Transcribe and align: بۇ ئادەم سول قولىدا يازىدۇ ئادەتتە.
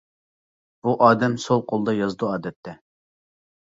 بۇ 0.87 0.95
ئادەم 1.09 1.37
سول 1.45 1.63
قولىدا 1.71 1.97
يازىدۇ 2.01 2.35
ئادەتتە. 2.35 2.79